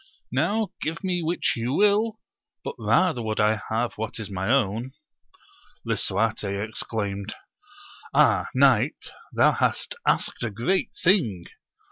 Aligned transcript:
now 0.31 0.69
give 0.81 1.03
me 1.03 1.21
which 1.21 1.53
you 1.55 1.73
will, 1.73 2.19
but 2.63 2.73
rather 2.79 3.21
would 3.21 3.39
I 3.39 3.61
have 3.69 3.93
what 3.99 4.17
is 4.19 4.31
my 4.31 4.49
own. 4.49 4.93
Lisuarte 5.85 6.67
exclaimed. 6.67 7.35
Ah, 8.11 8.47
knight, 8.55 9.11
thou 9.31 9.51
hast 9.51 9.93
asked 10.07 10.41
a 10.41 10.49
great 10.49 10.89
thing 11.03 11.43